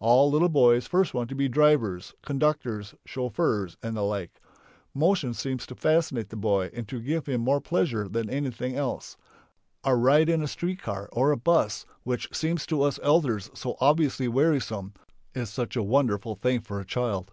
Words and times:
All 0.00 0.28
little 0.28 0.48
boys 0.48 0.88
first 0.88 1.14
want 1.14 1.28
to 1.28 1.36
be 1.36 1.48
drivers, 1.48 2.12
conductors, 2.22 2.96
chauffeurs, 3.04 3.76
and 3.80 3.96
the 3.96 4.00
like. 4.02 4.40
Motion 4.92 5.32
seems 5.34 5.66
to 5.66 5.76
fascinate 5.76 6.30
the 6.30 6.36
boy 6.36 6.68
and 6.74 6.88
to 6.88 7.00
give 7.00 7.26
him 7.26 7.42
more 7.42 7.60
pleasure 7.60 8.08
than 8.08 8.28
anything 8.28 8.74
else. 8.74 9.16
A 9.84 9.94
ride 9.94 10.28
in 10.28 10.42
a 10.42 10.48
street 10.48 10.82
car 10.82 11.08
or 11.12 11.30
a 11.30 11.36
bus 11.36 11.86
which 12.02 12.28
seems 12.34 12.66
to 12.66 12.82
us 12.82 12.98
elders 13.04 13.52
so 13.54 13.76
obviously 13.80 14.26
wearisome 14.26 14.94
is 15.32 15.48
such 15.48 15.76
a 15.76 15.82
wonderful 15.84 16.34
thing 16.34 16.60
for 16.60 16.80
a 16.80 16.84
child. 16.84 17.30